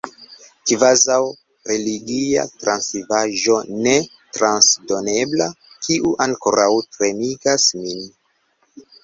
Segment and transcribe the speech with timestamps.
[0.69, 1.17] Kvazaŭ
[1.71, 3.59] religia travivaĵo
[3.89, 3.93] ne
[4.39, 5.49] transdonebla,
[5.85, 8.03] kiu ankoraŭ tremigas min.